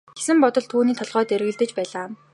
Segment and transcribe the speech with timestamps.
[0.17, 2.07] гэсэн бодол түүний толгойд эргэлдэж байлаа.